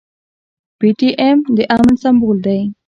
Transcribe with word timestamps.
پي 0.77 0.89
ټي 0.99 1.09
ايم 1.21 1.39
د 1.55 1.57
امن 1.75 1.93
سمبول 2.03 2.37
دی. 2.45 2.61